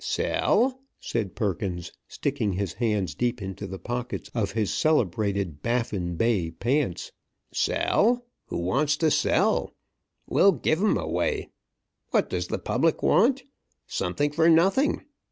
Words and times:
"Sell?" 0.03 0.81
said 0.99 1.35
Perkins, 1.35 1.91
sticking 2.07 2.53
his 2.53 2.73
hands 2.73 3.13
deep 3.13 3.39
into 3.39 3.67
the 3.67 3.77
pockets 3.77 4.31
of 4.33 4.53
his 4.53 4.73
celebrated 4.73 5.61
"Baffin 5.61 6.15
Bay" 6.15 6.49
pants. 6.49 7.11
"Sell? 7.51 8.25
Who 8.47 8.57
wants 8.57 8.97
to 8.97 9.11
sell? 9.11 9.75
We'll 10.25 10.53
give 10.53 10.79
'em 10.81 10.97
away! 10.97 11.51
What 12.09 12.31
does 12.31 12.47
the 12.47 12.57
public 12.57 13.03
want? 13.03 13.43
Something 13.85 14.31
for 14.31 14.49
nothing! 14.49 15.05